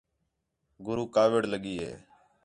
[0.85, 1.91] گُروک کاوِڑ لڳی ہِے